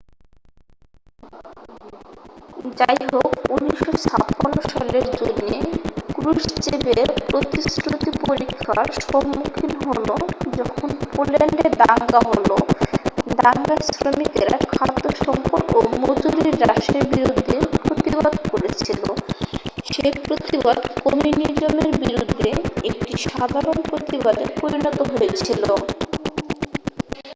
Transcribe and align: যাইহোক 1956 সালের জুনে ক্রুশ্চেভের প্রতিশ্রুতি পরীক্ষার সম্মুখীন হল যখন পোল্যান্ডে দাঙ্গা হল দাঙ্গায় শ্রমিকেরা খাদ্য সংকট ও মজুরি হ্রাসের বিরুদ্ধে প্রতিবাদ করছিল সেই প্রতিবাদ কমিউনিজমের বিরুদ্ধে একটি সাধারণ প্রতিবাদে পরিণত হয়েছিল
যাইহোক 2.79 3.31
1956 3.49 4.71
সালের 4.71 5.05
জুনে 5.17 5.51
ক্রুশ্চেভের 6.15 7.07
প্রতিশ্রুতি 7.27 8.11
পরীক্ষার 8.25 8.87
সম্মুখীন 9.03 9.73
হল 9.85 10.07
যখন 10.59 10.89
পোল্যান্ডে 11.05 11.67
দাঙ্গা 11.81 12.19
হল 12.27 12.49
দাঙ্গায় 13.37 13.83
শ্রমিকেরা 13.89 14.57
খাদ্য 14.67 15.03
সংকট 15.25 15.65
ও 15.75 15.79
মজুরি 16.01 16.51
হ্রাসের 16.51 17.03
বিরুদ্ধে 17.11 17.57
প্রতিবাদ 17.85 18.33
করছিল 18.49 19.03
সেই 19.87 20.13
প্রতিবাদ 20.25 20.79
কমিউনিজমের 21.03 21.89
বিরুদ্ধে 22.01 22.49
একটি 22.89 23.13
সাধারণ 23.25 23.77
প্রতিবাদে 23.89 24.45
পরিণত 24.61 24.97
হয়েছিল 25.11 25.63